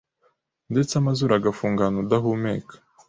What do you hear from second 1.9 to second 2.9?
udahumeka